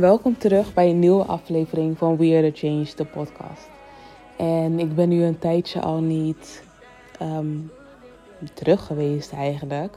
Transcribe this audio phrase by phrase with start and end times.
[0.00, 3.70] Welkom terug bij een nieuwe aflevering van We Are The Change, de podcast.
[4.36, 6.62] En ik ben nu een tijdje al niet
[7.18, 7.56] ehm,
[8.54, 9.96] terug geweest eigenlijk.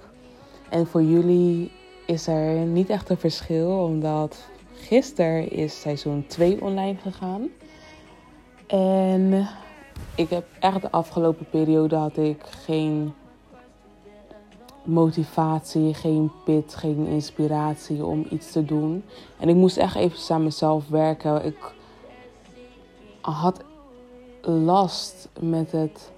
[0.69, 1.71] En voor jullie
[2.05, 7.49] is er niet echt een verschil, omdat gisteren is seizoen 2 online gegaan.
[8.67, 9.47] En
[10.15, 13.13] ik heb echt de afgelopen periode had ik geen
[14.87, 19.03] motivatie, geen pit, geen inspiratie om iets te doen.
[19.39, 21.45] En ik moest echt even aan mezelf werken.
[21.45, 21.73] Ik
[23.21, 23.63] had
[24.41, 26.11] last met het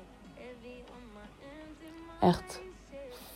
[2.19, 2.61] echt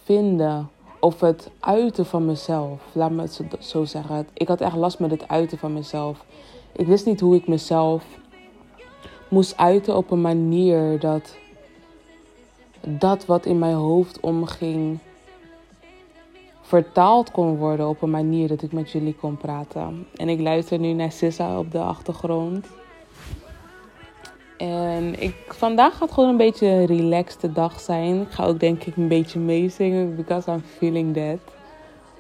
[0.04, 0.70] vinden
[1.00, 2.82] of het uiten van mezelf.
[2.92, 4.28] Laat me het zo zeggen.
[4.34, 6.26] Ik had echt last met het uiten van mezelf.
[6.72, 8.06] Ik wist niet hoe ik mezelf
[9.28, 11.36] moest uiten op een manier dat
[12.88, 15.00] dat wat in mijn hoofd omging
[16.74, 20.08] vertaald kon worden op een manier dat ik met jullie kon praten.
[20.16, 22.68] En ik luister nu naar Sissa op de achtergrond.
[24.58, 28.22] En ik, vandaag gaat gewoon een beetje een relaxte dag zijn.
[28.22, 31.56] Ik ga ook denk ik een beetje meezingen, because I'm feeling that.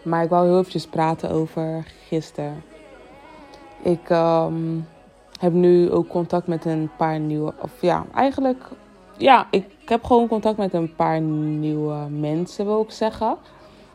[0.04, 2.64] Maar ik wou heel eventjes praten over gisteren.
[3.82, 4.88] Ik um,
[5.40, 8.64] heb nu ook contact met een paar nieuwe, of ja, eigenlijk,
[9.18, 13.38] ja, ik heb gewoon contact met een paar nieuwe mensen, wil ik zeggen.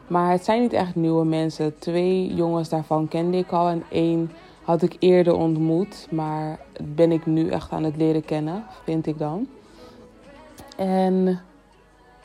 [0.09, 1.79] Maar het zijn niet echt nieuwe mensen.
[1.79, 4.31] Twee jongens daarvan kende ik al en één
[4.63, 6.07] had ik eerder ontmoet.
[6.11, 9.47] Maar ben ik nu echt aan het leren kennen, vind ik dan.
[10.77, 11.41] En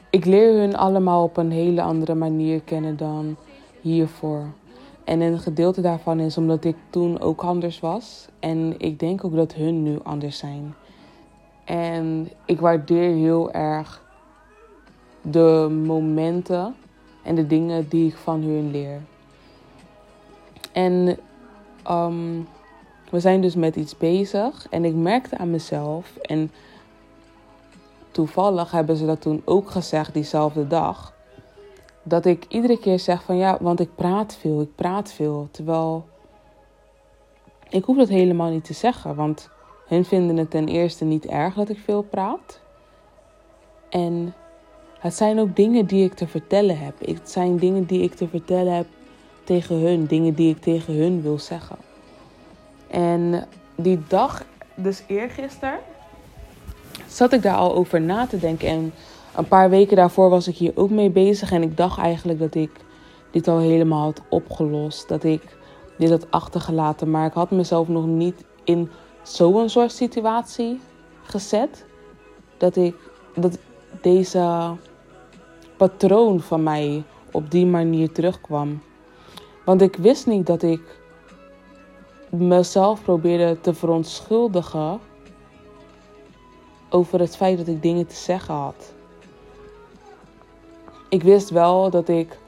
[0.09, 3.35] ik leer hun allemaal op een hele andere manier kennen dan
[3.81, 4.45] hiervoor.
[5.03, 8.27] En een gedeelte daarvan is omdat ik toen ook anders was.
[8.39, 10.73] En ik denk ook dat hun nu anders zijn.
[11.65, 14.03] En ik waardeer heel erg
[15.21, 16.75] de momenten
[17.23, 19.01] en de dingen die ik van hun leer.
[20.71, 21.19] En
[21.89, 22.47] um,
[23.09, 26.51] we zijn dus met iets bezig en ik merkte aan mezelf en
[28.11, 31.13] toevallig hebben ze dat toen ook gezegd diezelfde dag.
[32.03, 35.47] Dat ik iedere keer zeg van ja, want ik praat veel, ik praat veel.
[35.51, 36.05] Terwijl
[37.69, 39.49] ik hoef dat helemaal niet te zeggen, want
[39.87, 42.59] hun vinden het ten eerste niet erg dat ik veel praat.
[43.89, 44.33] En
[45.03, 46.93] het zijn ook dingen die ik te vertellen heb.
[46.99, 48.85] Het zijn dingen die ik te vertellen heb
[49.43, 50.05] tegen hun.
[50.05, 51.75] Dingen die ik tegen hun wil zeggen.
[52.87, 54.43] En die dag,
[54.75, 55.79] dus eergisteren,
[57.07, 58.67] zat ik daar al over na te denken.
[58.67, 58.93] En
[59.35, 61.51] een paar weken daarvoor was ik hier ook mee bezig.
[61.51, 62.71] En ik dacht eigenlijk dat ik
[63.31, 65.07] dit al helemaal had opgelost.
[65.07, 65.57] Dat ik
[65.97, 67.11] dit had achtergelaten.
[67.11, 68.89] Maar ik had mezelf nog niet in
[69.21, 70.79] zo'n soort situatie
[71.23, 71.85] gezet.
[72.57, 72.95] Dat ik
[73.35, 73.57] dat
[74.01, 74.75] deze
[75.89, 78.81] patroon van mij op die manier terugkwam.
[79.65, 80.99] Want ik wist niet dat ik
[82.29, 84.99] mezelf probeerde te verontschuldigen
[86.89, 88.93] over het feit dat ik dingen te zeggen had.
[91.09, 92.39] Ik wist wel dat ik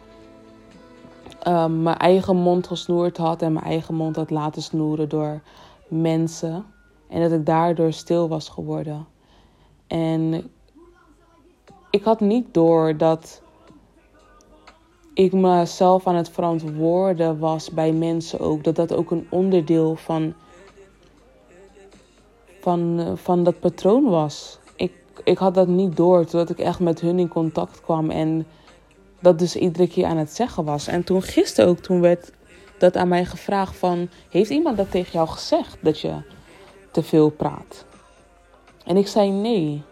[1.48, 5.42] uh, mijn eigen mond gesnoerd had en mijn eigen mond had laten snoeren door
[5.88, 6.66] mensen.
[7.10, 9.08] En dat ik daardoor stil was geworden.
[9.88, 10.50] En
[11.96, 13.42] ik had niet door dat
[15.14, 18.64] ik mezelf aan het verantwoorden was bij mensen ook.
[18.64, 20.34] Dat dat ook een onderdeel van,
[22.60, 24.60] van, van dat patroon was.
[24.76, 24.92] Ik,
[25.24, 28.10] ik had dat niet door totdat ik echt met hun in contact kwam.
[28.10, 28.46] En
[29.20, 30.88] dat dus iedere keer aan het zeggen was.
[30.88, 32.32] En toen gisteren ook, toen werd
[32.78, 34.10] dat aan mij gevraagd van...
[34.30, 36.14] Heeft iemand dat tegen jou gezegd, dat je
[36.92, 37.86] te veel praat?
[38.86, 39.84] En ik zei nee.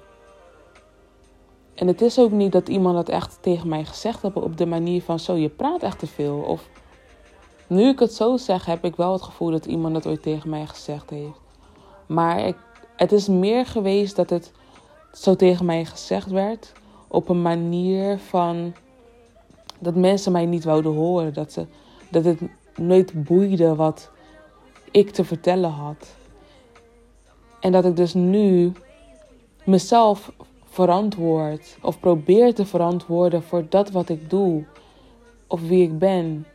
[1.75, 4.65] En het is ook niet dat iemand dat echt tegen mij gezegd heeft op de
[4.65, 6.37] manier van zo, je praat echt te veel.
[6.37, 6.69] Of
[7.67, 10.49] nu ik het zo zeg, heb ik wel het gevoel dat iemand dat ooit tegen
[10.49, 11.39] mij gezegd heeft.
[12.05, 12.55] Maar ik,
[12.95, 14.51] het is meer geweest dat het
[15.13, 16.71] zo tegen mij gezegd werd
[17.07, 18.73] op een manier van
[19.79, 21.33] dat mensen mij niet wouden horen.
[21.33, 21.65] Dat, ze,
[22.09, 22.39] dat het
[22.75, 24.11] nooit boeide wat
[24.91, 26.15] ik te vertellen had.
[27.59, 28.71] En dat ik dus nu
[29.63, 30.31] mezelf
[30.73, 34.65] verantwoord of probeer te verantwoorden voor dat wat ik doe
[35.47, 36.45] of wie ik ben.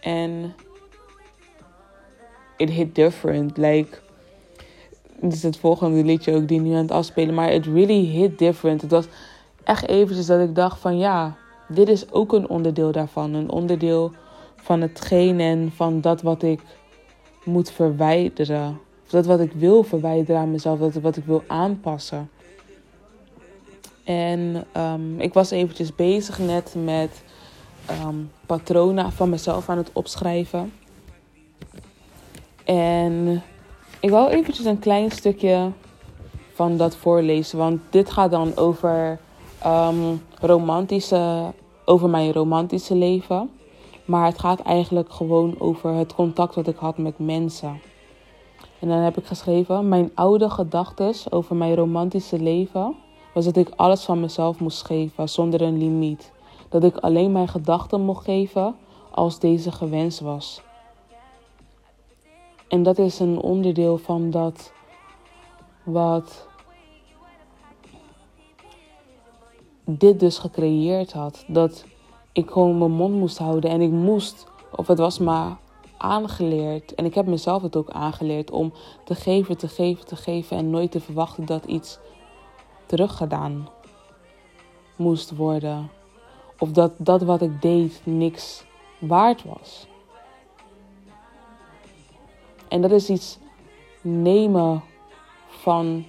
[0.00, 0.54] En
[2.56, 3.56] it hit different.
[3.56, 3.98] Like,
[5.20, 8.38] dit is het volgende liedje ook die nu aan het afspelen, maar it really hit
[8.38, 8.80] different.
[8.80, 9.06] Het was
[9.64, 11.36] echt eventjes dat ik dacht van ja,
[11.68, 13.34] dit is ook een onderdeel daarvan.
[13.34, 14.12] Een onderdeel
[14.56, 16.60] van hetgeen en van dat wat ik
[17.44, 18.80] moet verwijderen.
[19.04, 22.30] Of dat wat ik wil verwijderen aan mezelf, dat wat ik wil aanpassen.
[24.06, 27.22] En um, ik was eventjes bezig net met
[28.04, 30.72] um, patronen van mezelf aan het opschrijven.
[32.64, 33.42] En
[34.00, 35.70] ik wil eventjes een klein stukje
[36.52, 37.58] van dat voorlezen.
[37.58, 39.18] Want dit gaat dan over,
[39.66, 41.52] um, romantische,
[41.84, 43.50] over mijn romantische leven.
[44.04, 47.80] Maar het gaat eigenlijk gewoon over het contact dat ik had met mensen.
[48.80, 52.94] En dan heb ik geschreven: Mijn oude gedachten over mijn romantische leven
[53.36, 56.32] was dat ik alles van mezelf moest geven zonder een limiet.
[56.68, 58.76] Dat ik alleen mijn gedachten mocht geven
[59.10, 60.62] als deze gewenst was.
[62.68, 64.72] En dat is een onderdeel van dat
[65.82, 66.46] wat
[69.84, 71.44] dit dus gecreëerd had.
[71.48, 71.84] Dat
[72.32, 74.46] ik gewoon mijn mond moest houden en ik moest,
[74.76, 75.56] of het was maar
[75.98, 76.94] aangeleerd.
[76.94, 78.72] En ik heb mezelf het ook aangeleerd om
[79.04, 81.98] te geven, te geven, te geven en nooit te verwachten dat iets
[82.86, 83.68] teruggedaan
[84.96, 85.90] moest worden.
[86.58, 88.64] Of dat dat wat ik deed niks
[88.98, 89.86] waard was.
[92.68, 93.38] En dat is iets
[94.00, 94.82] nemen
[95.48, 96.04] van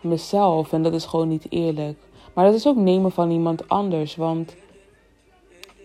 [0.00, 1.98] mezelf en dat is gewoon niet eerlijk.
[2.34, 4.56] Maar dat is ook nemen van iemand anders, want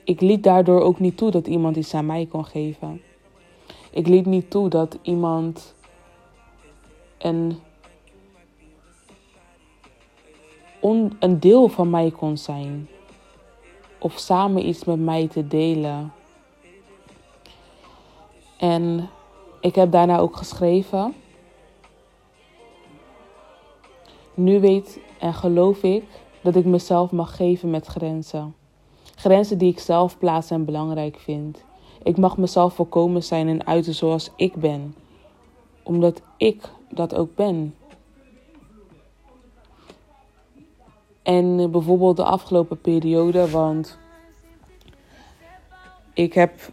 [0.04, 3.02] ik liet daardoor ook niet toe dat iemand iets aan mij kon geven.
[3.92, 5.75] Ik liet niet toe dat iemand
[7.18, 7.58] een,
[10.81, 12.89] een deel van mij kon zijn.
[14.00, 16.13] Of samen iets met mij te delen.
[18.57, 19.10] En
[19.62, 21.13] ik heb daarna ook geschreven.
[24.33, 26.04] Nu weet en geloof ik
[26.42, 28.56] dat ik mezelf mag geven met grenzen.
[29.16, 31.63] Grenzen die ik zelf plaats en belangrijk vind.
[32.04, 34.95] Ik mag mezelf volkomen zijn en uiten zoals ik ben,
[35.84, 37.75] omdat ik dat ook ben.
[41.23, 43.97] En bijvoorbeeld de afgelopen periode, want
[46.13, 46.71] ik heb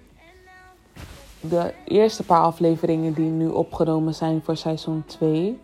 [1.40, 5.58] de eerste paar afleveringen die nu opgenomen zijn voor seizoen 2,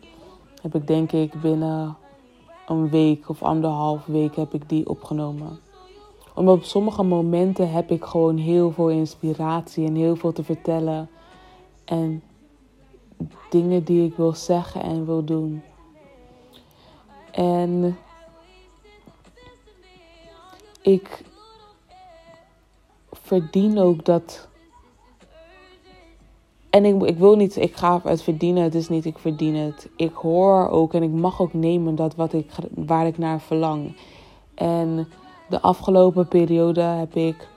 [0.62, 1.96] heb ik denk ik binnen
[2.66, 5.58] een week of anderhalf week heb ik die opgenomen
[6.34, 11.08] omdat op sommige momenten heb ik gewoon heel veel inspiratie en heel veel te vertellen.
[11.84, 12.22] En
[13.50, 15.62] dingen die ik wil zeggen en wil doen.
[17.30, 17.96] En
[20.84, 21.24] ik
[23.10, 24.48] verdien ook dat.
[26.70, 29.88] En ik, ik wil niet, ik ga het verdienen, het is niet ik verdien het.
[29.96, 33.96] Ik hoor ook en ik mag ook nemen dat wat ik, waar ik naar verlang.
[34.54, 35.08] En
[35.48, 37.48] de afgelopen periode heb ik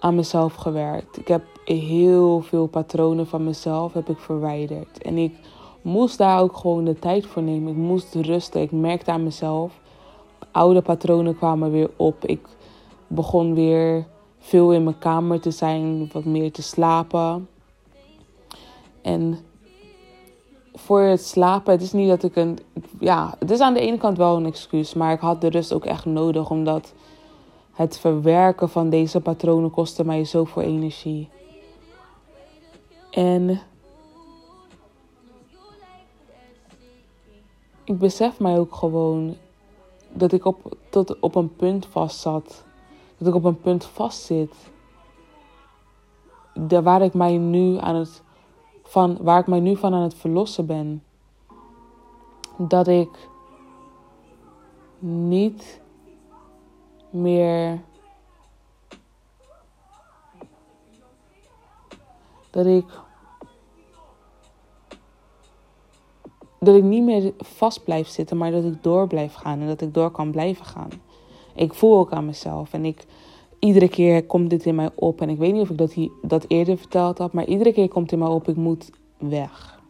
[0.00, 1.16] aan mezelf gewerkt.
[1.16, 5.02] Ik heb heel veel patronen van mezelf heb ik verwijderd.
[5.02, 5.34] En ik
[5.82, 7.72] moest daar ook gewoon de tijd voor nemen.
[7.72, 8.60] Ik moest rusten.
[8.60, 9.84] Ik merkte aan mezelf.
[10.56, 12.24] Oude patronen kwamen weer op.
[12.24, 12.48] Ik
[13.06, 14.06] begon weer
[14.38, 17.48] veel in mijn kamer te zijn, wat meer te slapen.
[19.02, 19.38] En
[20.74, 22.58] voor het slapen, het is niet dat ik een.
[23.00, 25.72] Ja, het is aan de ene kant wel een excuus, maar ik had de rust
[25.72, 26.92] ook echt nodig, omdat
[27.72, 31.28] het verwerken van deze patronen kostte mij zoveel energie.
[33.10, 33.60] En
[37.84, 39.36] ik besef mij ook gewoon
[40.16, 42.64] dat ik op, tot op een punt vast zat.
[43.18, 44.54] Dat ik op een punt vast zit.
[46.68, 48.22] waar ik mij nu aan het
[48.82, 51.02] van waar ik mij nu van aan het verlossen ben.
[52.58, 53.28] Dat ik
[54.98, 55.80] niet
[57.10, 57.80] meer.
[62.50, 63.04] Dat ik.
[66.60, 69.80] Dat ik niet meer vast blijf zitten, maar dat ik door blijf gaan en dat
[69.80, 70.90] ik door kan blijven gaan.
[71.54, 73.06] Ik voel ook aan mezelf en ik
[73.58, 75.20] iedere keer komt dit in mij op.
[75.20, 78.12] En ik weet niet of ik dat, dat eerder verteld had, maar iedere keer komt
[78.12, 79.80] in mij op: ik moet weg.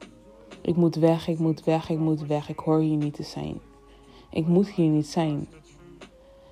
[0.61, 2.49] Ik moet weg, ik moet weg, ik moet weg.
[2.49, 3.61] Ik hoor hier niet te zijn.
[4.31, 5.49] Ik moet hier niet zijn.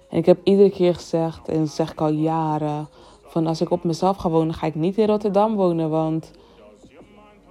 [0.09, 2.89] En ik heb iedere keer gezegd, en dat zeg ik al jaren,
[3.23, 6.31] van als ik op mezelf ga wonen, ga ik niet in Rotterdam wonen, want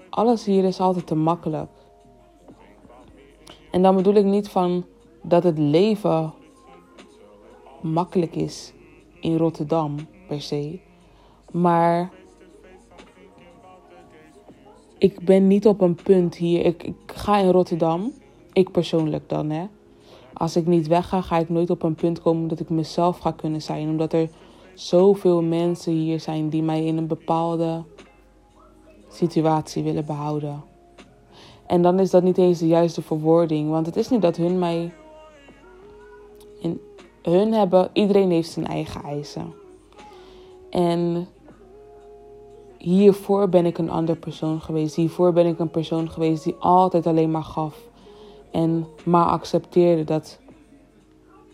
[0.09, 1.69] alles hier is altijd te makkelijk.
[3.73, 4.85] En dan bedoel ik niet van
[5.21, 6.33] dat het leven
[7.81, 8.73] makkelijk is
[9.19, 9.95] in Rotterdam
[10.27, 10.79] per se.
[11.51, 12.11] Maar
[14.97, 16.65] ik ben niet op een punt hier.
[16.65, 18.11] Ik, ik ga in Rotterdam,
[18.51, 19.65] ik persoonlijk dan hè.
[20.33, 23.31] Als ik niet wegga, ga ik nooit op een punt komen dat ik mezelf ga
[23.31, 23.89] kunnen zijn.
[23.89, 24.29] Omdat er
[24.73, 27.83] zoveel mensen hier zijn die mij in een bepaalde
[29.09, 30.72] situatie willen behouden.
[31.65, 33.69] En dan is dat niet eens de juiste verwoording.
[33.69, 34.93] Want het is niet dat hun mij
[36.59, 36.81] in
[37.21, 39.53] hun hebben, iedereen heeft zijn eigen eisen.
[40.69, 41.27] En
[42.77, 44.95] hiervoor ben ik een ander persoon geweest.
[44.95, 47.89] Hiervoor ben ik een persoon geweest die altijd alleen maar gaf.
[48.51, 50.39] En maar accepteerde dat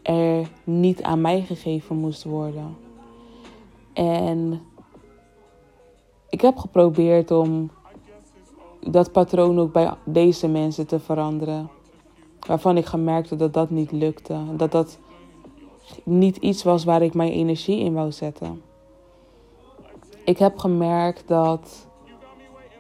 [0.04, 2.78] er niet aan mij gegeven moest worden.
[3.94, 4.62] En
[6.30, 7.72] ik heb geprobeerd om
[8.80, 11.70] dat patroon ook bij deze mensen te veranderen.
[12.48, 14.38] Waarvan ik gemerkt dat dat niet lukte.
[14.58, 15.00] Dat dat
[16.04, 18.62] niet iets was waar ik mijn energie in wou zetten.
[20.24, 21.88] Ik heb gemerkt dat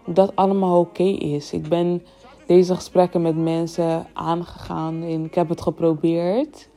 [0.05, 1.53] dat allemaal oké is.
[1.53, 2.05] Ik ben
[2.47, 6.69] deze gesprekken met mensen aangegaan en ik heb het geprobeerd.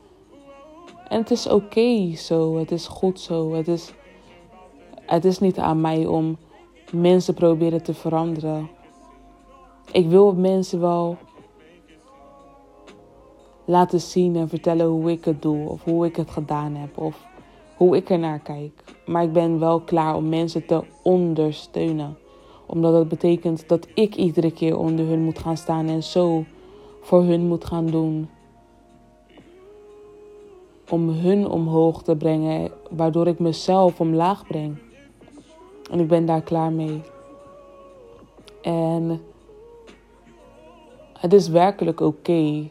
[1.09, 3.53] En het is oké zo, het is goed zo.
[3.53, 3.93] Het is,
[5.07, 6.37] het is niet aan mij om
[6.93, 8.71] mensen proberen te veranderen.
[9.91, 11.17] Ik wil mensen wel
[13.65, 17.27] laten zien en vertellen hoe ik het doe of hoe ik het gedaan heb of
[17.77, 18.85] hoe ik er naar kijk.
[19.07, 22.17] Maar ik ben wel klaar om mensen te ondersteunen.
[22.67, 26.45] Omdat dat betekent dat ik iedere keer onder hun moet gaan staan en zo
[27.01, 28.29] voor hun moet gaan doen.
[30.91, 34.77] Om hun omhoog te brengen, waardoor ik mezelf omlaag breng.
[35.91, 37.01] En ik ben daar klaar mee.
[38.63, 39.21] En
[41.23, 42.71] het is werkelijk oké.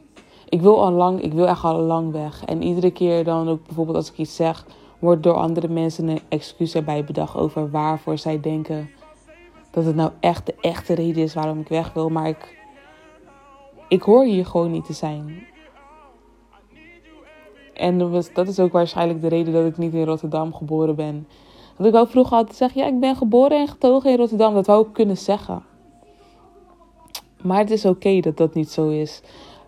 [0.50, 2.46] Ik wil al lang, ik wil echt al lang weg.
[2.46, 4.65] En iedere keer dan ook bijvoorbeeld als ik iets zeg,
[5.00, 8.89] wordt door andere mensen een excuus erbij bedacht over waarvoor zij denken
[9.72, 12.10] dat het nou echt de echte reden is waarom ik weg wil.
[12.10, 12.58] Maar ik,
[13.88, 15.48] ik hoor hier gewoon niet te zijn.
[17.74, 17.98] En
[18.34, 21.27] dat is ook waarschijnlijk de reden dat ik niet in Rotterdam geboren ben.
[21.75, 24.53] Want ik wou vroeger altijd zeggen, ja, ik ben geboren en getogen in Rotterdam.
[24.53, 25.70] Dat wou ik kunnen zeggen.
[27.43, 29.21] Maar het is oké dat dat niet zo is.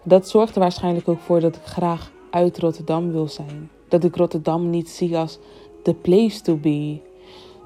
[0.03, 3.69] Dat zorgt er waarschijnlijk ook voor dat ik graag uit Rotterdam wil zijn.
[3.87, 5.39] Dat ik Rotterdam niet zie als
[5.83, 6.99] the place to be.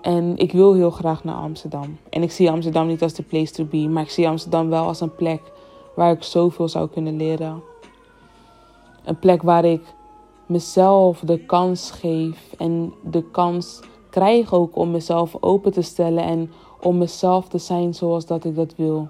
[0.01, 1.97] En ik wil heel graag naar Amsterdam.
[2.09, 4.83] En ik zie Amsterdam niet als the place to be, maar ik zie Amsterdam wel
[4.83, 5.41] als een plek
[5.95, 7.61] waar ik zoveel zou kunnen leren.
[9.05, 9.81] Een plek waar ik
[10.45, 16.51] mezelf de kans geef en de kans krijg ook om mezelf open te stellen en
[16.81, 19.09] om mezelf te zijn zoals dat ik dat wil.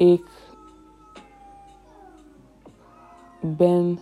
[0.00, 0.24] Ik
[3.40, 3.98] ben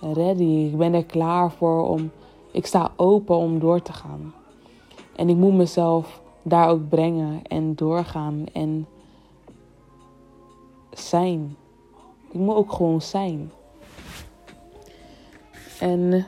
[0.00, 0.68] ready.
[0.70, 2.10] Ik ben er klaar voor om.
[2.52, 4.34] Ik sta open om door te gaan.
[5.16, 8.86] En ik moet mezelf daar ook brengen en doorgaan en
[10.90, 11.56] zijn.
[12.30, 13.52] Ik moet ook gewoon zijn.
[15.80, 16.26] En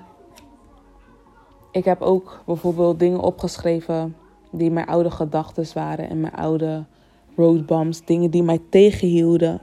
[1.71, 4.17] ik heb ook bijvoorbeeld dingen opgeschreven
[4.51, 6.85] die mijn oude gedachten waren en mijn oude
[7.37, 9.61] roadbumps, dingen die mij tegenhielden.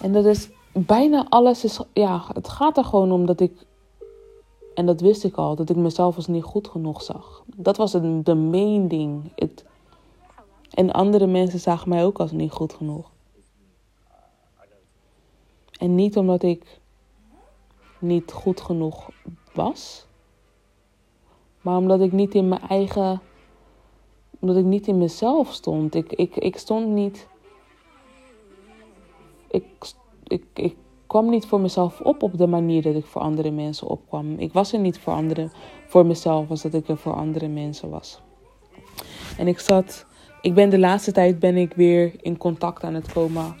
[0.00, 3.66] En dat is bijna alles is, ja, het gaat er gewoon om dat ik,
[4.74, 7.42] en dat wist ik al, dat ik mezelf als niet goed genoeg zag.
[7.56, 9.32] Dat was het, de main ding.
[10.70, 13.10] En andere mensen zagen mij ook als niet goed genoeg.
[15.78, 16.80] En niet omdat ik
[17.98, 19.10] niet goed genoeg
[19.52, 20.06] was,
[21.60, 23.20] maar omdat ik niet in mijn eigen,
[24.44, 25.94] omdat ik niet in mezelf stond.
[25.94, 27.28] Ik, ik, ik stond niet
[29.50, 29.64] ik,
[30.24, 33.86] ik, ik kwam niet voor mezelf op op de manier dat ik voor andere mensen
[33.86, 34.38] opkwam.
[34.38, 35.52] Ik was er niet voor, anderen,
[35.86, 38.20] voor mezelf als dat ik er voor andere mensen was.
[39.38, 40.06] En ik zat,
[40.40, 43.54] ik ben de laatste tijd ben ik weer in contact aan het komen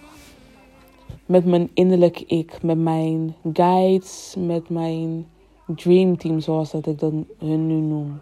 [1.26, 5.26] met mijn innerlijk ik, met mijn guides, met mijn
[5.66, 8.20] dream team zoals dat ik dat hun nu noem.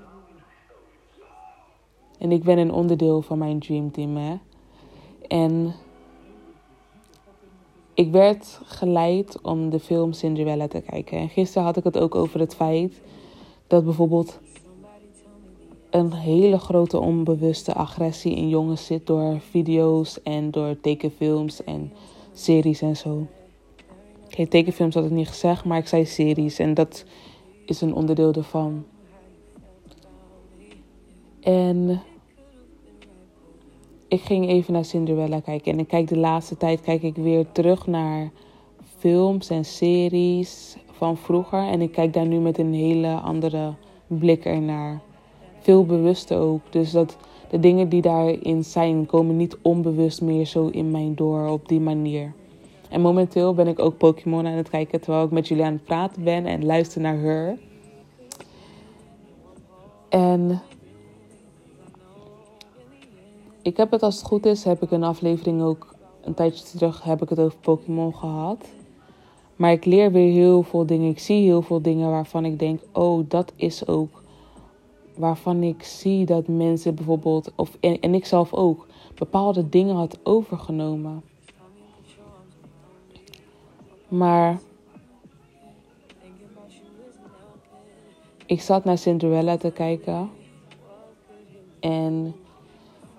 [2.22, 4.34] En ik ben een onderdeel van mijn dream team, hè.
[5.28, 5.74] En
[7.94, 11.18] ik werd geleid om de film Cinderella te kijken.
[11.18, 13.00] En gisteren had ik het ook over het feit
[13.66, 14.38] dat bijvoorbeeld
[15.90, 21.92] een hele grote onbewuste agressie in jongens zit door video's en door tekenfilms en
[22.32, 23.26] series en zo.
[24.24, 27.04] Oké, tekenfilms had ik niet gezegd, maar ik zei series en dat
[27.66, 28.84] is een onderdeel ervan.
[31.40, 32.02] En
[34.12, 35.72] ik ging even naar Cinderella kijken.
[35.72, 38.30] En ik kijk de laatste tijd kijk ik weer terug naar
[38.98, 41.58] films en series van vroeger.
[41.58, 43.74] En ik kijk daar nu met een hele andere
[44.06, 45.00] blik ernaar.
[45.60, 46.60] Veel bewuster ook.
[46.70, 47.16] Dus dat
[47.50, 51.80] de dingen die daarin zijn, komen niet onbewust meer zo in mij door op die
[51.80, 52.32] manier.
[52.88, 55.84] En momenteel ben ik ook Pokémon aan het kijken terwijl ik met jullie aan het
[55.84, 57.56] praten ben en luister naar haar.
[60.08, 60.62] En
[63.62, 67.02] ik heb het als het goed is, heb ik een aflevering ook een tijdje terug
[67.02, 68.66] heb ik het over Pokémon gehad.
[69.56, 71.10] Maar ik leer weer heel veel dingen.
[71.10, 74.22] Ik zie heel veel dingen waarvan ik denk, oh, dat is ook
[75.16, 80.18] waarvan ik zie dat mensen bijvoorbeeld, of, en, en ik zelf ook, bepaalde dingen had
[80.22, 81.22] overgenomen.
[84.08, 84.60] Maar
[88.46, 90.30] ik zat naar Cinderella te kijken.
[91.80, 92.34] En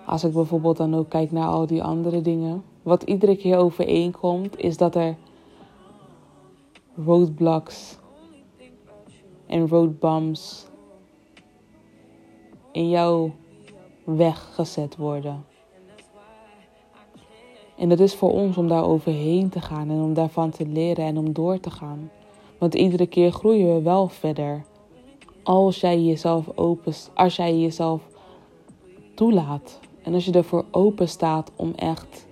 [0.05, 2.63] als ik bijvoorbeeld dan ook kijk naar al die andere dingen.
[2.81, 5.15] Wat iedere keer overeenkomt, is dat er
[7.05, 7.97] roadblocks
[9.47, 10.67] en roadbumps
[12.71, 13.31] in jouw
[14.03, 15.45] weg gezet worden.
[17.77, 21.05] En dat is voor ons om daar overheen te gaan en om daarvan te leren
[21.05, 22.11] en om door te gaan.
[22.57, 24.63] Want iedere keer groeien we wel verder.
[25.43, 28.01] Als jij jezelf open, als jij jezelf
[29.15, 29.79] toelaat.
[30.03, 32.27] En als je ervoor open staat om echt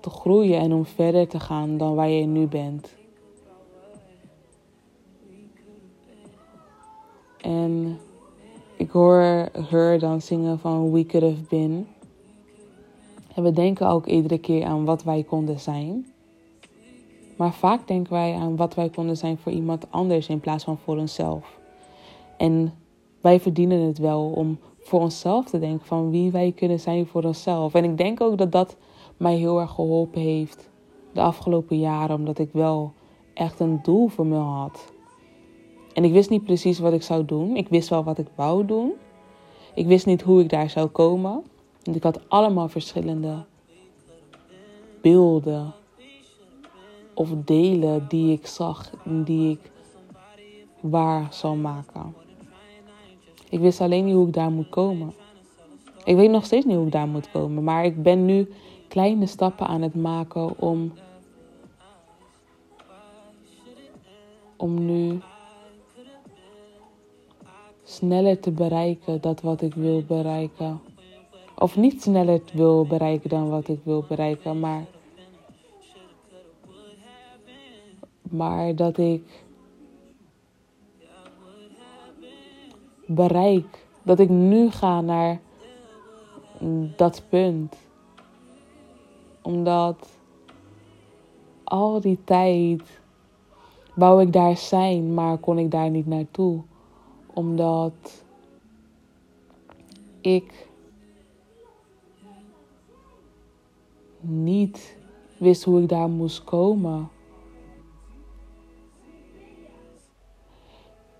[0.00, 2.94] te groeien en om verder te gaan dan waar je nu bent.
[7.40, 7.98] En
[8.76, 11.86] ik hoor haar dan zingen van We Could Have Been.
[13.34, 16.06] En we denken ook iedere keer aan wat wij konden zijn.
[17.36, 20.78] Maar vaak denken wij aan wat wij konden zijn voor iemand anders in plaats van
[20.78, 21.58] voor onszelf.
[22.36, 22.74] En
[23.20, 27.22] wij verdienen het wel om voor onszelf te denken van wie wij kunnen zijn voor
[27.22, 27.74] onszelf.
[27.74, 28.76] En ik denk ook dat dat
[29.16, 30.70] mij heel erg geholpen heeft
[31.12, 32.92] de afgelopen jaren, omdat ik wel
[33.34, 34.92] echt een doel voor me had.
[35.92, 37.56] En ik wist niet precies wat ik zou doen.
[37.56, 38.92] Ik wist wel wat ik wou doen.
[39.74, 41.42] Ik wist niet hoe ik daar zou komen.
[41.82, 43.44] Want ik had allemaal verschillende
[45.00, 45.74] beelden
[47.14, 49.70] of delen die ik zag en die ik
[50.80, 52.25] waar zou maken.
[53.56, 55.12] Ik wist alleen niet hoe ik daar moet komen.
[56.04, 58.48] Ik weet nog steeds niet hoe ik daar moet komen, maar ik ben nu
[58.88, 60.92] kleine stappen aan het maken om
[64.56, 65.20] om nu
[67.84, 70.80] sneller te bereiken dat wat ik wil bereiken.
[71.58, 74.84] Of niet sneller wil bereiken dan wat ik wil bereiken, maar.
[78.22, 79.45] Maar dat ik
[83.06, 83.86] bereik.
[84.02, 85.40] Dat ik nu ga naar
[86.96, 87.76] dat punt.
[89.42, 90.08] Omdat
[91.64, 92.82] al die tijd
[93.94, 96.62] wou ik daar zijn, maar kon ik daar niet naartoe.
[97.26, 98.24] Omdat
[100.20, 100.68] ik
[104.20, 104.96] niet
[105.38, 107.08] wist hoe ik daar moest komen.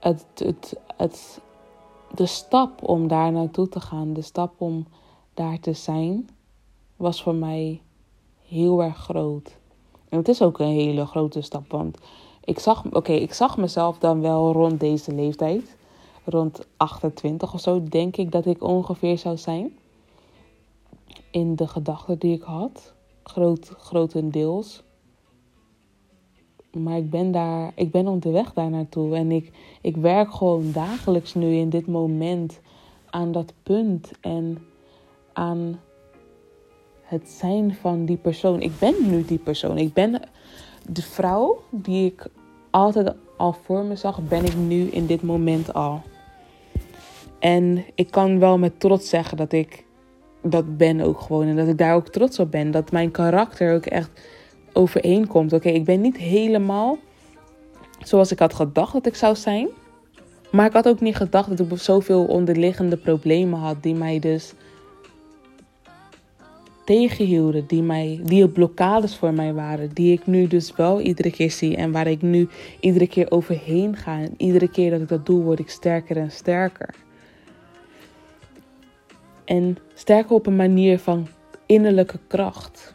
[0.01, 1.41] Het, het, het,
[2.17, 4.87] de stap om daar naartoe te gaan, de stap om
[5.35, 6.29] daar te zijn,
[6.97, 7.81] was voor mij
[8.47, 9.59] heel erg groot.
[10.09, 11.99] En het is ook een hele grote stap, want
[12.45, 15.77] ik zag, oké, ik zag mezelf dan wel rond deze leeftijd,
[16.25, 19.79] rond 28 of zo, denk ik dat ik ongeveer zou zijn.
[21.31, 24.83] In de gedachten die ik had groot, grotendeels.
[26.83, 29.15] Maar ik ben daar, ik ben onderweg daar naartoe.
[29.15, 32.61] En ik, ik werk gewoon dagelijks nu in dit moment
[33.11, 34.11] aan dat punt.
[34.21, 34.59] En
[35.33, 35.81] aan
[37.03, 38.61] het zijn van die persoon.
[38.61, 39.79] Ik ben nu die persoon.
[39.79, 40.21] Ik ben
[40.89, 42.27] de vrouw die ik
[42.71, 46.03] altijd al voor me zag, ben ik nu in dit moment al.
[47.39, 49.85] En ik kan wel met trots zeggen dat ik
[50.43, 51.47] dat ben ook gewoon.
[51.47, 52.71] En dat ik daar ook trots op ben.
[52.71, 54.11] Dat mijn karakter ook echt
[54.77, 55.53] overeenkomt.
[55.53, 56.99] Oké, ik ben niet helemaal
[58.05, 59.69] zoals ik had gedacht dat ik zou zijn.
[60.51, 64.55] Maar ik had ook niet gedacht dat ik zoveel onderliggende problemen had die mij dus
[66.85, 71.51] tegenhielden, die, mij, die blokkades voor mij waren, die ik nu dus wel iedere keer
[71.51, 72.49] zie en waar ik nu
[72.81, 74.19] iedere keer overheen ga.
[74.19, 76.95] En iedere keer dat ik dat doe, word ik sterker en sterker.
[79.45, 81.27] En sterker op een manier van
[81.67, 82.95] innerlijke kracht.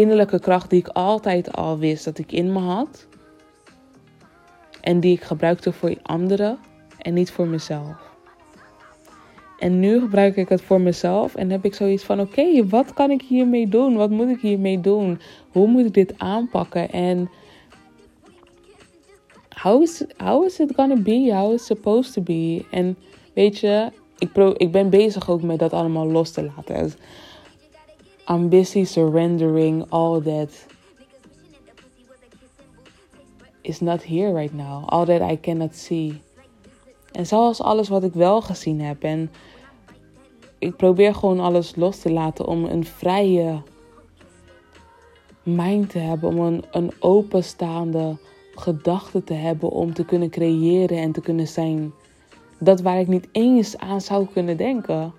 [0.00, 3.06] Innerlijke kracht die ik altijd al wist dat ik in me had.
[4.80, 6.58] En die ik gebruikte voor anderen
[6.98, 7.96] en niet voor mezelf.
[9.58, 13.10] En nu gebruik ik het voor mezelf en heb ik zoiets van: oké, wat kan
[13.10, 13.96] ik hiermee doen?
[13.96, 15.20] Wat moet ik hiermee doen?
[15.50, 16.90] Hoe moet ik dit aanpakken?
[16.90, 17.30] En
[19.62, 21.34] how is, how is it gonna be?
[21.34, 22.64] How is it supposed to be?
[22.70, 22.96] En
[23.34, 26.92] weet je, ik, pro, ik ben bezig ook met dat allemaal los te laten.
[28.38, 30.66] Busy surrendering all that
[33.60, 34.84] is not here right now.
[34.86, 36.20] All that I cannot see.
[37.12, 39.02] En zoals alles wat ik wel gezien heb.
[39.02, 39.30] En
[40.58, 43.62] ik probeer gewoon alles los te laten om een vrije
[45.42, 46.28] mind te hebben.
[46.28, 48.16] Om een, een openstaande
[48.54, 51.92] gedachten te hebben om te kunnen creëren en te kunnen zijn.
[52.58, 55.12] Dat waar ik niet eens aan zou kunnen denken.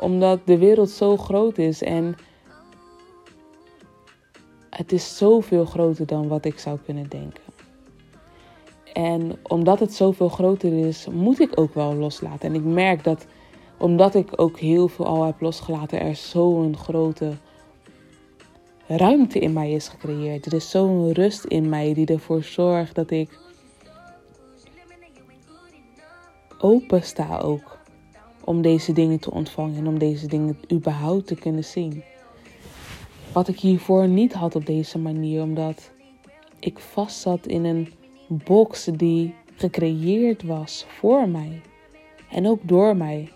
[0.00, 2.16] Omdat de wereld zo groot is en
[4.70, 7.42] het is zoveel groter dan wat ik zou kunnen denken.
[8.92, 12.48] En omdat het zoveel groter is, moet ik ook wel loslaten.
[12.48, 13.26] En ik merk dat
[13.78, 17.32] omdat ik ook heel veel al heb losgelaten, er zo'n grote
[18.86, 20.46] ruimte in mij is gecreëerd.
[20.46, 23.38] Er is zo'n rust in mij die ervoor zorgt dat ik
[26.58, 27.77] open sta ook
[28.48, 32.02] om deze dingen te ontvangen en om deze dingen überhaupt te kunnen zien.
[33.32, 35.90] Wat ik hiervoor niet had op deze manier, omdat
[36.58, 37.92] ik vast zat in een
[38.28, 41.60] box die gecreëerd was voor mij
[42.30, 43.32] en ook door mij.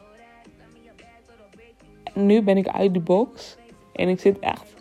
[2.14, 3.56] nu ben ik uit de box
[3.92, 4.74] en ik zit echt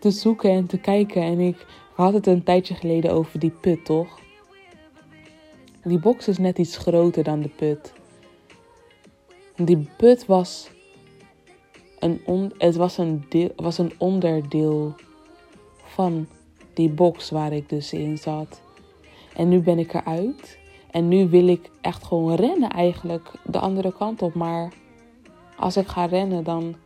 [0.00, 1.22] te zoeken en te kijken.
[1.22, 4.18] En ik had het een tijdje geleden over die put, toch?
[5.84, 7.95] Die box is net iets groter dan de put.
[9.56, 10.70] Die put was
[11.98, 14.94] een, on, het was een, deel, was een onderdeel
[15.84, 16.26] van
[16.74, 18.60] die box waar ik dus in zat.
[19.34, 20.58] En nu ben ik eruit.
[20.90, 24.34] En nu wil ik echt gewoon rennen eigenlijk de andere kant op.
[24.34, 24.72] Maar
[25.56, 26.76] als ik ga rennen, dan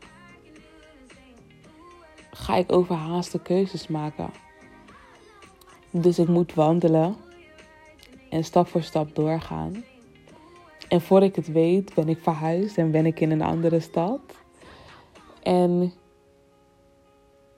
[2.30, 4.30] ga ik overhaaste keuzes maken.
[5.90, 7.16] Dus ik moet wandelen
[8.30, 9.84] en stap voor stap doorgaan.
[10.90, 14.20] En voor ik het weet, ben ik verhuisd en ben ik in een andere stad.
[15.42, 15.92] En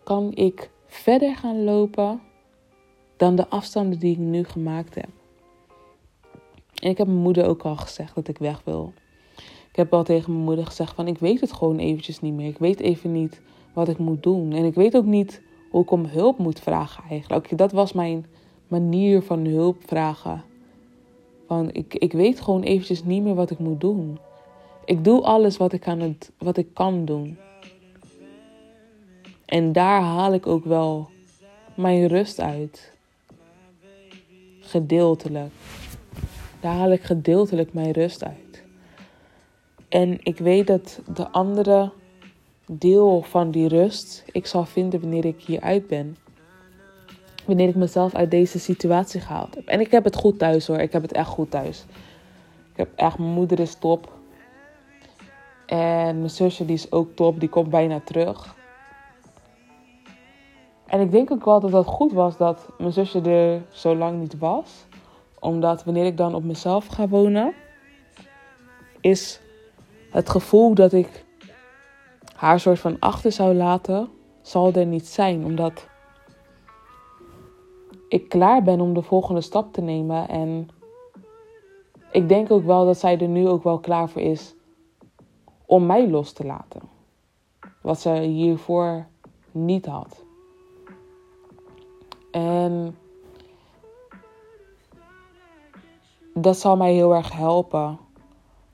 [0.04, 2.20] kan ik verder gaan lopen
[3.16, 5.08] dan de afstanden die ik nu gemaakt heb.
[6.82, 8.92] En ik heb mijn moeder ook al gezegd dat ik weg wil.
[9.68, 12.48] Ik heb al tegen mijn moeder gezegd van ik weet het gewoon eventjes niet meer.
[12.48, 13.40] Ik weet even niet
[13.74, 14.52] wat ik moet doen.
[14.52, 17.58] En ik weet ook niet hoe ik om hulp moet vragen eigenlijk.
[17.58, 18.26] Dat was mijn
[18.68, 20.44] manier van hulp vragen.
[21.60, 24.18] Ik, ik weet gewoon eventjes niet meer wat ik moet doen.
[24.84, 27.38] Ik doe alles wat ik, aan het, wat ik kan doen.
[29.44, 31.08] En daar haal ik ook wel
[31.74, 32.92] mijn rust uit.
[34.60, 35.52] Gedeeltelijk.
[36.60, 38.62] Daar haal ik gedeeltelijk mijn rust uit.
[39.88, 41.92] En ik weet dat de andere
[42.66, 46.16] deel van die rust ik zal vinden wanneer ik hieruit ben.
[47.44, 49.66] Wanneer ik mezelf uit deze situatie gehaald heb.
[49.66, 50.78] En ik heb het goed thuis hoor.
[50.78, 51.85] Ik heb het echt goed thuis.
[52.70, 54.12] Ik heb echt, mijn moeder is top.
[55.66, 57.40] En mijn zusje die is ook top.
[57.40, 58.55] Die komt bijna terug.
[60.87, 64.20] En ik denk ook wel dat het goed was dat mijn zusje er zo lang
[64.20, 64.87] niet was.
[65.38, 67.52] Omdat wanneer ik dan op mezelf ga wonen,
[69.00, 69.40] is
[70.11, 71.24] het gevoel dat ik
[72.35, 74.09] haar soort van achter zou laten,
[74.42, 75.44] zal er niet zijn.
[75.44, 75.88] Omdat
[78.12, 80.29] ik klaar ben om de volgende stap te nemen.
[80.29, 80.68] En
[82.11, 84.55] ik denk ook wel dat zij er nu ook wel klaar voor is
[85.66, 86.81] om mij los te laten.
[87.81, 89.07] Wat ze hiervoor
[89.51, 90.25] niet had.
[92.31, 92.96] En
[96.35, 97.98] dat zal mij heel erg helpen.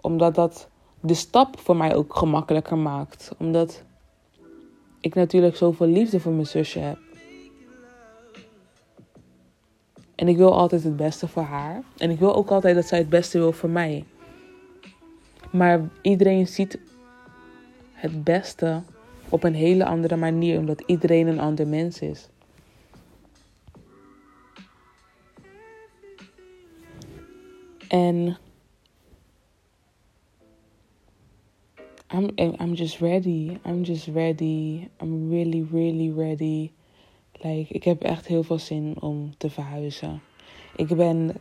[0.01, 0.69] Omdat dat
[1.01, 3.35] de stap voor mij ook gemakkelijker maakt.
[3.39, 3.85] Omdat
[5.01, 7.08] ik natuurlijk zoveel liefde voor mijn zusje heb.
[10.19, 11.83] En ik wil altijd het beste voor haar.
[11.97, 14.05] En ik wil ook altijd dat zij het beste wil voor mij.
[15.51, 16.79] Maar iedereen ziet
[17.93, 18.83] het beste
[19.29, 22.29] op een hele andere manier, omdat iedereen een ander mens is.
[27.89, 28.39] En
[32.13, 33.59] I'm I'm just ready.
[33.67, 34.89] I'm just ready.
[35.03, 36.71] I'm really really ready.
[37.41, 40.23] Like ik heb echt heel veel zin om te verhuizen.
[40.77, 41.35] Ik ben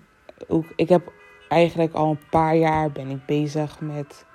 [0.47, 1.11] ook ik heb
[1.49, 4.25] eigenlijk al een paar jaar ben ik bezig met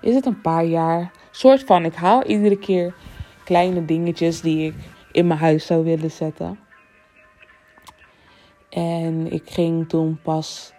[0.00, 2.94] is het een paar jaar soort van ik haal iedere keer
[3.44, 4.74] kleine dingetjes die ik
[5.12, 6.58] in mijn huis zou willen zetten.
[8.70, 10.72] En ik ging toen pas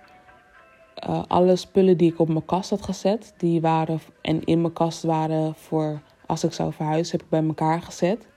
[1.09, 4.73] uh, alle spullen die ik op mijn kast had gezet, die waren en in mijn
[4.73, 8.27] kast waren voor als ik zou verhuizen, heb ik bij elkaar gezet.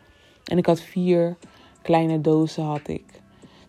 [0.45, 1.37] En ik had vier
[1.83, 3.05] kleine dozen had ik.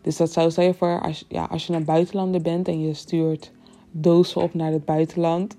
[0.02, 3.52] Dus dat zou zijn voor als, ja, als je naar buitenlander bent en je stuurt
[3.92, 5.58] dozen op naar het buitenland.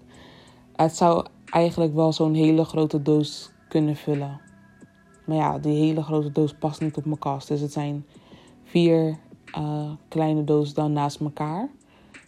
[0.76, 4.40] Het zou eigenlijk wel zo'n hele grote doos kunnen vullen.
[5.24, 7.48] Maar ja, die hele grote doos past niet op mijn kast.
[7.48, 8.06] Dus het zijn
[8.64, 9.18] vier
[9.58, 11.68] uh, kleine dozen dan naast elkaar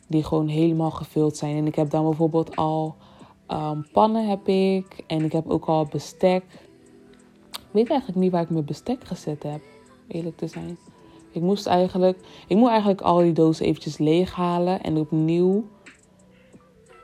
[0.06, 1.56] die gewoon helemaal gevuld zijn.
[1.56, 2.96] En ik heb dan bijvoorbeeld al
[3.48, 6.44] um, pannen heb ik en ik heb ook al bestek.
[7.52, 9.60] Ik weet eigenlijk niet waar ik mijn bestek gezet heb,
[10.08, 10.78] eerlijk te zijn.
[11.30, 15.64] Ik moest eigenlijk, ik moet eigenlijk al die dozen eventjes leeghalen en opnieuw,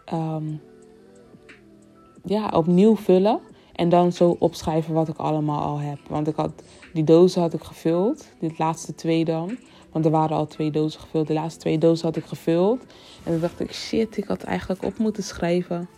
[0.04, 0.44] ehm,
[2.24, 3.40] ja, opnieuw vullen.
[3.72, 5.98] En dan zo opschrijven wat ik allemaal al heb.
[6.08, 6.62] Want ik had,
[6.92, 8.28] die dozen had ik gevuld.
[8.38, 9.56] Dit laatste twee dan.
[9.92, 11.26] Want er waren al twee dozen gevuld.
[11.26, 12.80] De laatste twee dozen had ik gevuld.
[13.24, 15.88] En toen dacht ik, shit, ik had eigenlijk op moeten schrijven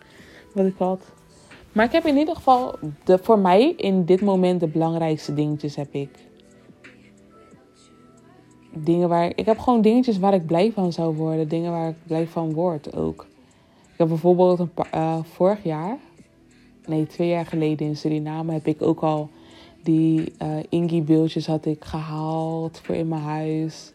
[0.54, 1.12] wat ik had.
[1.72, 5.76] Maar ik heb in ieder geval, de, voor mij in dit moment de belangrijkste dingetjes
[5.76, 6.10] heb ik.
[8.76, 11.48] Dingen waar, ik heb gewoon dingetjes waar ik blij van zou worden.
[11.48, 13.26] Dingen waar ik blij van word ook.
[13.92, 15.96] Ik heb bijvoorbeeld een paar, uh, vorig jaar,
[16.86, 19.28] nee twee jaar geleden in Suriname, heb ik ook al
[19.82, 23.92] die uh, Ingi-beeldjes had ik gehaald voor in mijn huis.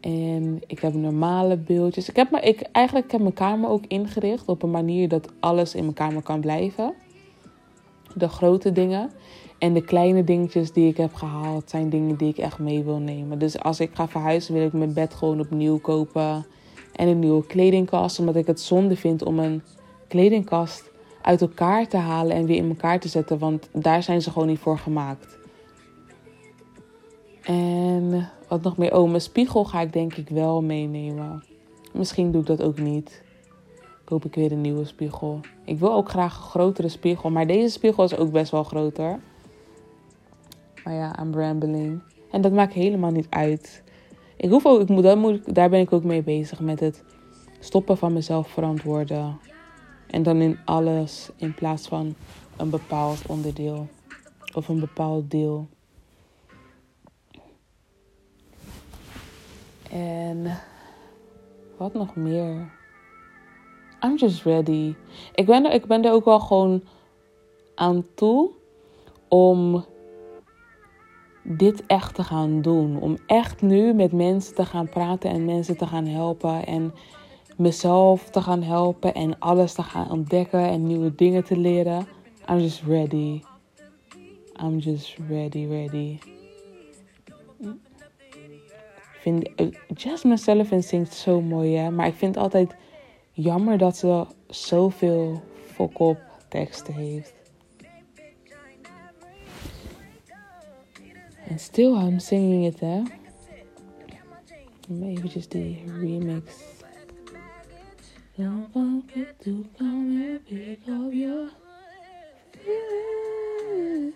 [0.00, 2.08] En ik heb normale beeldjes.
[2.08, 5.74] Ik heb, me, ik, eigenlijk heb mijn kamer ook ingericht op een manier dat alles
[5.74, 6.94] in mijn kamer kan blijven.
[8.14, 9.10] De grote dingen.
[9.60, 12.98] En de kleine dingetjes die ik heb gehaald zijn dingen die ik echt mee wil
[12.98, 13.38] nemen.
[13.38, 16.46] Dus als ik ga verhuizen wil ik mijn bed gewoon opnieuw kopen.
[16.92, 18.18] En een nieuwe kledingkast.
[18.18, 19.62] Omdat ik het zonde vind om een
[20.08, 20.90] kledingkast
[21.22, 23.38] uit elkaar te halen en weer in elkaar te zetten.
[23.38, 25.38] Want daar zijn ze gewoon niet voor gemaakt.
[27.42, 28.96] En wat nog meer?
[28.96, 31.44] Oh, mijn spiegel ga ik denk ik wel meenemen.
[31.92, 33.22] Misschien doe ik dat ook niet.
[34.04, 35.40] Koop ik weer een nieuwe spiegel.
[35.64, 37.30] Ik wil ook graag een grotere spiegel.
[37.30, 39.20] Maar deze spiegel is ook best wel groter.
[40.84, 42.02] Maar ja, I'm rambling.
[42.30, 43.82] En dat maakt helemaal niet uit.
[44.36, 46.60] Ik hoef ook, ik moet, moet, daar ben ik ook mee bezig.
[46.60, 47.04] Met het
[47.58, 49.38] stoppen van mezelf verantwoorden.
[50.06, 52.14] En dan in alles in plaats van
[52.56, 53.88] een bepaald onderdeel.
[54.54, 55.68] Of een bepaald deel.
[59.90, 60.58] En
[61.76, 62.70] wat nog meer?
[64.04, 64.94] I'm just ready.
[65.34, 66.82] Ik ben, er, ik ben er ook wel gewoon
[67.74, 68.50] aan toe
[69.28, 69.84] om
[71.42, 73.00] dit echt te gaan doen.
[73.00, 76.66] Om echt nu met mensen te gaan praten en mensen te gaan helpen.
[76.66, 76.94] En
[77.56, 82.06] mezelf te gaan helpen en alles te gaan ontdekken en nieuwe dingen te leren.
[82.50, 83.42] I'm just ready.
[84.62, 86.18] I'm just ready, ready
[89.20, 91.90] vind uh, Jasmine Sullivan zingt zo mooi, hè.
[91.90, 92.74] Maar ik vind het altijd
[93.32, 96.16] jammer dat ze zoveel fok
[96.48, 97.39] teksten heeft.
[101.50, 103.02] En still I'm singing it, hè.
[105.02, 106.44] Eventjes die remix.
[108.36, 111.50] Don't forget to come and pick up your
[112.50, 114.14] feelings.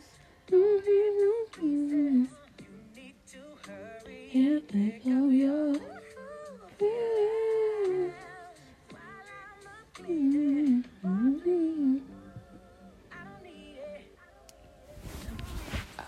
[0.50, 2.28] Mm -hmm.
[4.32, 5.84] Can't think of your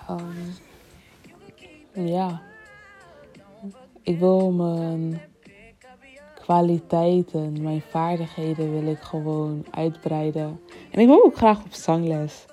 [0.08, 0.54] Um,
[2.04, 2.42] ja,
[4.02, 5.20] ik wil mijn
[6.34, 10.60] kwaliteiten, mijn vaardigheden wil ik gewoon uitbreiden.
[10.90, 12.44] En ik wil ook graag op zangles.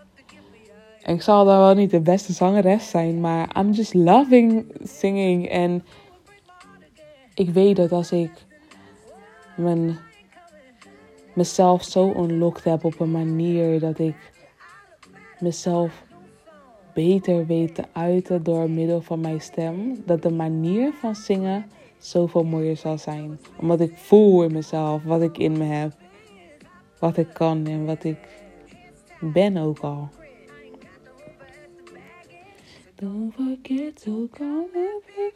[1.01, 5.49] En ik zal dan wel niet de beste zangeres zijn, maar I'm just loving singing.
[5.49, 5.85] En
[7.33, 8.31] ik weet dat als ik
[9.55, 9.97] mijn,
[11.33, 14.15] mezelf zo unlocked heb op een manier dat ik
[15.39, 16.03] mezelf
[16.93, 21.65] beter weet te uiten door middel van mijn stem, dat de manier van zingen
[21.97, 23.39] zoveel mooier zal zijn.
[23.59, 25.91] Omdat ik voel in mezelf wat ik in me heb,
[26.99, 28.17] wat ik kan en wat ik
[29.19, 30.09] ben ook al.
[32.95, 35.33] Don't forget to come and pick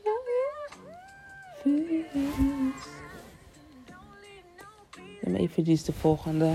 [5.38, 6.54] eventjes de volgende.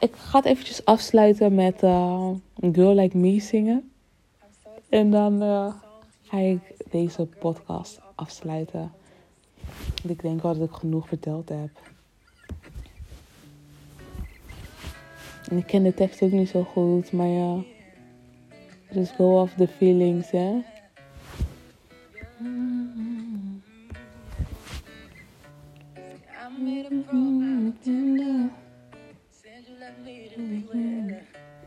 [0.00, 2.30] Ik ga het eventjes afsluiten met uh,
[2.72, 3.90] Girl Like Me zingen.
[4.88, 5.74] En dan uh,
[6.22, 8.92] ga ik deze podcast afsluiten.
[9.80, 11.70] Want ik denk wel dat ik genoeg verteld heb.
[15.50, 17.62] En ik ken de tekst ook niet zo goed, maar ja.
[18.90, 20.62] Just go off the feelings, hè.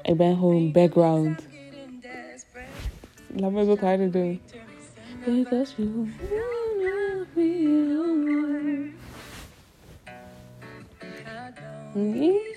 [0.01, 1.50] Ik ben gewoon background.
[3.35, 4.41] Laat me wat harder doen.
[5.25, 6.07] Because you
[11.93, 12.50] If you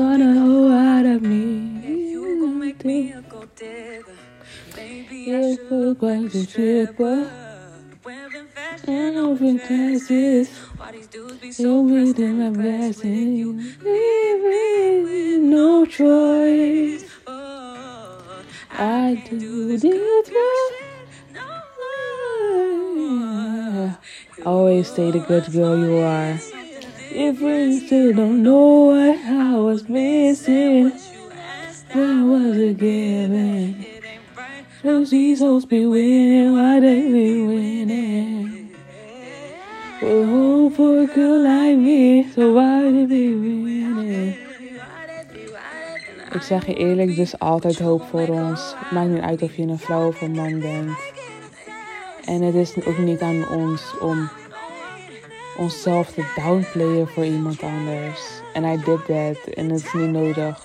[0.00, 1.44] gonna hold out of me.
[5.30, 7.28] Yeah, for quite some shit, but
[8.88, 10.48] I know fantastic.
[11.52, 17.04] So within my blessing, leaving no choice.
[18.72, 19.84] I do this.
[24.46, 26.59] Always stay the good girl you are.
[27.12, 30.92] If we still don't know what I was missing,
[31.92, 33.84] what was it given?
[34.84, 38.70] Those these be winning, why they be winning?
[40.00, 44.36] Home for a girl like me, so why they be winning?
[46.34, 48.74] Ik zeg je eerlijk, er is altijd hoop voor ons.
[48.90, 50.98] Maakt niet uit of je een vrouw of een man bent.
[52.24, 54.30] En het is ook niet aan ons om
[55.60, 58.20] onszelf te downplayen voor iemand anders.
[58.52, 59.54] En I did that.
[59.54, 60.64] En het is niet nodig.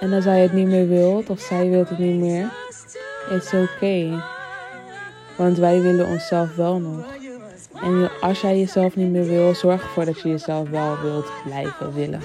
[0.00, 2.52] En als hij het niet meer wilt, of zij wilt het niet meer,
[3.30, 4.22] it's okay.
[5.36, 7.06] Want wij willen onszelf wel nog.
[7.82, 11.94] En als jij jezelf niet meer wil, zorg ervoor dat je jezelf wel wilt blijven
[11.94, 12.20] willen.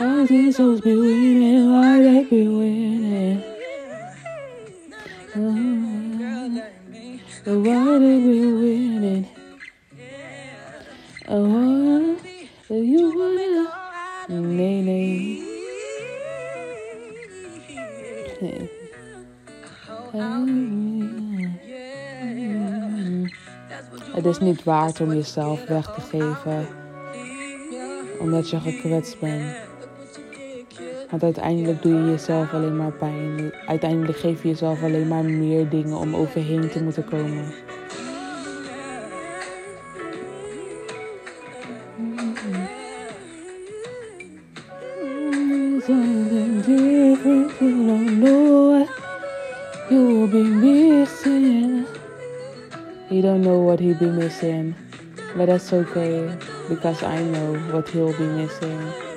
[0.00, 3.42] All these hoes be winning, why they be winning?
[5.34, 5.52] Oh,
[7.44, 9.28] why they be winning?
[11.28, 12.16] Oh,
[12.68, 13.68] you wanna?
[14.28, 15.42] Nee, nee.
[24.12, 26.68] Het is niet waard om jezelf weg te geven
[28.18, 29.67] omdat je gekwetst bent.
[31.10, 33.52] Want uiteindelijk doe je jezelf alleen maar pijn.
[33.66, 37.44] Uiteindelijk geef je jezelf alleen maar meer dingen om overheen te moeten komen.
[50.60, 51.86] Missing.
[53.10, 54.74] You don't know what he'll be missing,
[55.36, 56.36] but that's okay
[56.68, 59.07] because I know what he'll be missing.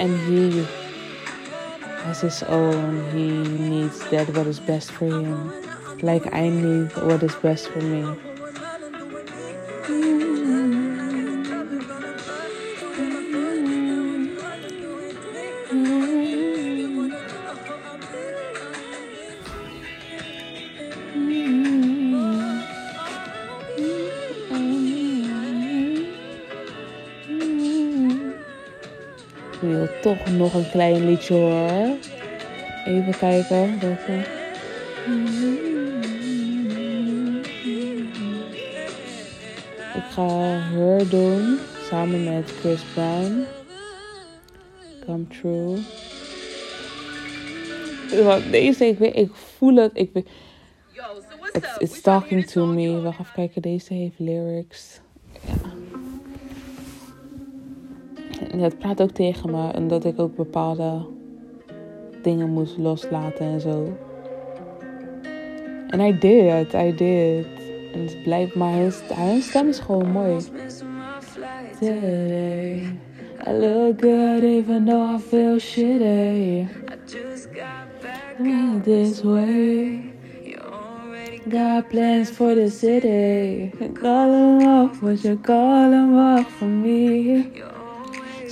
[0.00, 0.64] And he
[2.04, 5.52] has his own, he needs that what is best for him,
[6.00, 8.29] like I need what is best for me.
[30.52, 31.96] Nog een klein liedje hoor.
[32.84, 33.80] Even kijken.
[33.80, 34.18] Welke.
[39.94, 40.28] Ik ga
[40.72, 41.58] Her doen
[41.88, 43.44] samen met Chris Brown.
[45.04, 45.78] Come True.
[48.50, 49.90] Deze, ik, weet, ik voel het.
[49.94, 50.28] Ik weet,
[51.52, 53.00] it's, it's talking to me.
[53.00, 53.62] Wacht even kijken.
[53.62, 54.99] Deze heeft lyrics.
[58.60, 59.70] En het praat ook tegen me.
[59.70, 61.06] En dat ik ook bepaalde
[62.22, 63.96] dingen moest loslaten en zo.
[65.88, 66.72] En I did.
[66.72, 67.46] I did.
[67.92, 68.72] En het blijft maar.
[68.72, 70.36] Hun, stem is gewoon mooi.
[71.78, 72.98] Today,
[73.48, 76.66] I look good even though I feel shitty.
[78.38, 80.00] Not this way.
[81.48, 83.72] Got plans for the city.
[83.94, 87.50] Call them off, what you call them for me.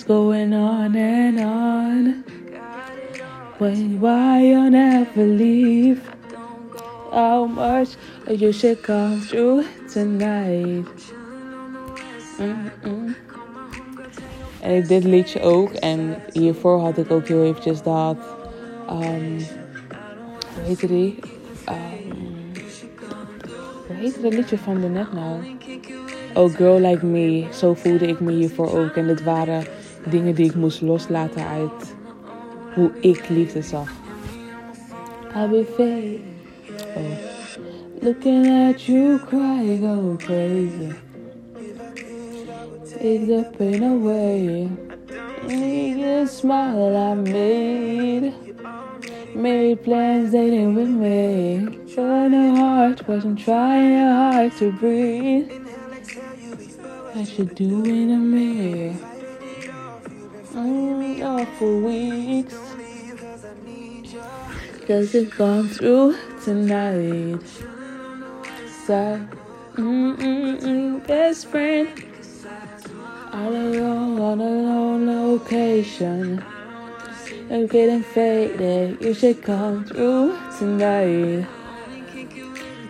[0.08, 2.24] Going on and on.
[3.58, 6.00] When, why you never leave?
[7.12, 7.90] How much
[8.26, 11.12] you should come through tonight?
[12.38, 13.16] Mm-mm.
[14.60, 15.72] En ik dit liedje ook.
[15.72, 18.16] En hiervoor had ik ook heel eventjes dat.
[18.90, 19.36] Um,
[20.54, 21.18] hoe heette die?
[21.68, 22.52] Um,
[23.86, 25.40] hoe heette dat liedje van de net nou?
[26.34, 27.46] Oh, Girl Like Me.
[27.52, 28.96] Zo voelde ik me hiervoor ook.
[28.96, 29.64] En dit waren
[30.04, 31.94] dingen die ik moest loslaten uit
[32.74, 33.92] hoe ik liefde zag.
[35.34, 36.20] I'll be.
[36.96, 37.38] Oh.
[38.00, 40.92] Looking at you cry, go crazy.
[42.86, 44.68] Take the pain away.
[45.46, 48.34] Make a smile I made.
[49.34, 51.78] Made plans dating with me.
[51.94, 55.50] The heart wasn't trying hard to breathe.
[57.14, 58.92] I should do in a mirror.
[58.92, 58.97] Mm, oh,
[61.58, 62.54] for weeks.
[64.86, 67.42] Cause it gone through tonight.
[68.86, 69.26] So,
[69.74, 71.88] mm-mm-mm, best friend.
[73.32, 76.44] All alone on a lone location.
[77.50, 79.02] I'm getting faded.
[79.02, 81.46] You should come through tonight.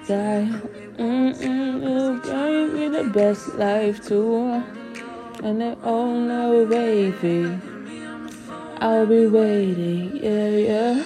[0.07, 0.61] Die.
[0.99, 4.63] Mm-mm, you me the best life too.
[5.43, 7.68] And I oh no, baby.
[8.81, 11.05] I'll be waiting, yeah, yeah.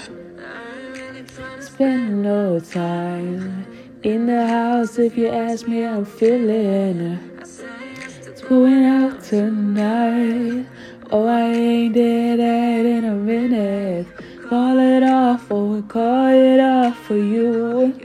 [1.59, 3.67] Spend no time
[4.03, 7.19] in the house if you ask me, I'm feeling.
[7.41, 10.67] It's going out tonight.
[11.11, 14.07] Oh, I ain't did that in a minute.
[14.51, 17.99] Call it off, oh, or we call it off for you.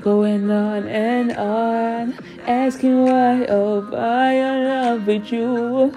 [0.00, 5.94] Going on and on, asking why, oh, why I love with you.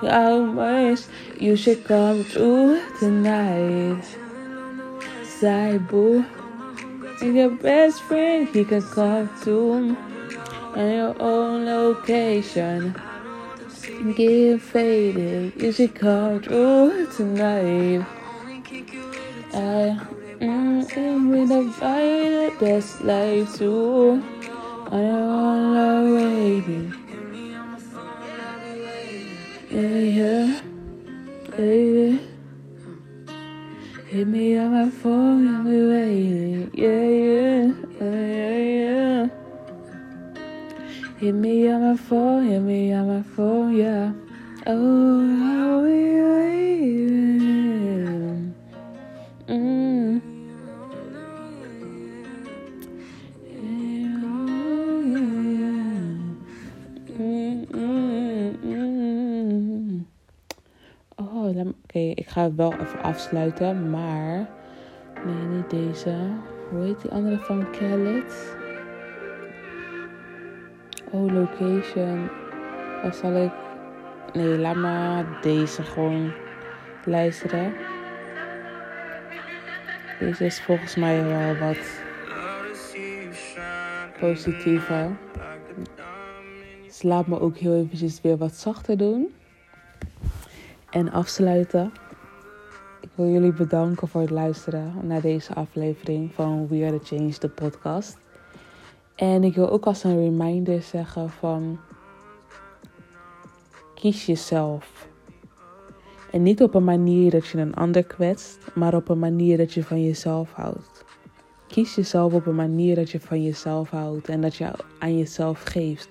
[0.00, 1.00] How much
[1.40, 4.02] you should come through tonight.
[5.88, 6.24] Boo,
[7.20, 9.96] and your best friend, he can come too.
[10.74, 12.94] On your own location.
[14.16, 18.04] Get faded, you should come through tonight.
[19.54, 19.98] I
[20.40, 24.22] mm, with a fight, best life too.
[24.90, 26.92] On your own already.
[29.70, 30.60] Yeah, yeah,
[31.58, 32.18] yeah.
[34.06, 36.70] Hit me on my phone I'll be waiting.
[36.72, 39.28] Yeah, yeah, yeah, yeah.
[41.18, 44.12] Hit me on my phone, hit me on my phone, yeah.
[44.66, 47.34] Oh, how we waiting.
[49.48, 49.87] Mm,
[62.06, 64.48] Ik ga het wel even afsluiten, maar...
[65.24, 66.14] Nee, niet deze.
[66.70, 68.56] Hoe heet die andere van Khaled?
[71.10, 72.28] Oh, location.
[73.04, 73.52] Of zal ik...
[74.32, 76.32] Nee, laat maar deze gewoon
[77.04, 77.72] luisteren.
[80.18, 82.02] Deze is volgens mij wel wat
[84.20, 85.16] positiever.
[86.84, 89.34] Dus laat me ook heel eventjes weer wat zachter doen.
[90.90, 91.92] En afsluiten.
[93.00, 97.34] Ik wil jullie bedanken voor het luisteren naar deze aflevering van We Are The Change,
[97.38, 98.18] de podcast.
[99.14, 101.78] En ik wil ook als een reminder zeggen van...
[103.94, 105.08] Kies jezelf.
[106.30, 109.72] En niet op een manier dat je een ander kwetst, maar op een manier dat
[109.72, 111.04] je van jezelf houdt.
[111.68, 115.62] Kies jezelf op een manier dat je van jezelf houdt en dat je aan jezelf
[115.62, 116.08] geeft.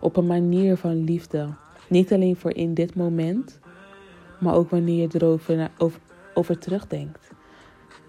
[0.00, 1.48] Op een manier van liefde.
[1.88, 3.60] Niet alleen voor in dit moment,
[4.44, 6.00] maar ook wanneer je erover over,
[6.34, 7.30] over terugdenkt.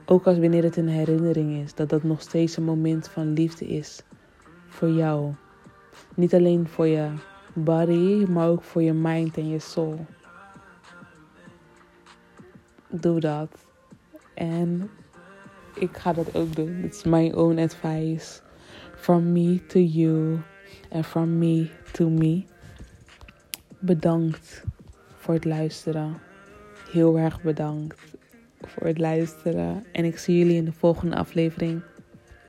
[0.06, 3.68] Ook als wanneer het een herinnering is, dat dat nog steeds een moment van liefde
[3.68, 4.04] is
[4.68, 5.34] voor jou.
[6.16, 7.10] Niet alleen voor je
[7.54, 10.06] body, maar ook voor je mind en je soul.
[12.90, 13.66] Doe dat.
[14.34, 14.90] En
[15.74, 16.84] ik ga dat ook doen.
[16.84, 18.42] It's my own advice.
[18.96, 20.40] From me to you.
[20.92, 22.44] And from me to me.
[23.80, 24.64] Bedankt
[25.16, 26.25] voor het luisteren.
[26.92, 28.02] Heel erg bedankt
[28.62, 29.84] voor het luisteren.
[29.92, 31.82] En ik zie jullie in de volgende aflevering.